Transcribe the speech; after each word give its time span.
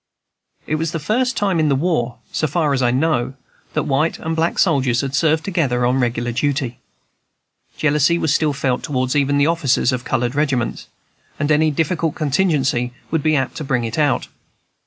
It 0.65 0.77
was 0.77 0.93
the 0.93 0.99
first 0.99 1.37
time 1.37 1.59
in 1.59 1.69
the 1.69 1.75
war 1.75 2.17
(so 2.31 2.47
far 2.47 2.73
as 2.73 2.81
I 2.81 2.89
know) 2.89 3.35
that 3.73 3.83
white 3.83 4.17
and 4.17 4.35
black 4.35 4.57
soldiers 4.57 5.01
had 5.01 5.13
served 5.13 5.43
together 5.45 5.85
on 5.85 5.99
regular 5.99 6.31
duty. 6.31 6.79
Jealousy 7.77 8.17
was 8.17 8.33
still 8.33 8.51
felt 8.51 8.81
towards 8.81 9.15
even 9.15 9.37
the 9.37 9.45
officers 9.45 9.91
of 9.91 10.03
colored 10.03 10.33
regiments, 10.33 10.87
and 11.37 11.51
any 11.51 11.69
difficult 11.69 12.15
contingency 12.15 12.93
would 13.11 13.21
be 13.21 13.35
apt 13.35 13.53
to 13.57 13.63
bring 13.63 13.83
it 13.83 13.99
out. 13.99 14.27